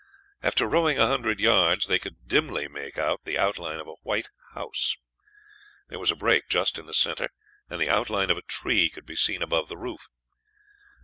[0.41, 4.29] After rowing a hundred yards they could dimly make out the outline of a white
[4.55, 4.95] house.
[5.89, 7.29] There was a break just in the center,
[7.69, 10.07] and the outline of a tree could be seen above the roof.